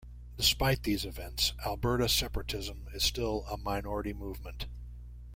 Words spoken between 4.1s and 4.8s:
movement.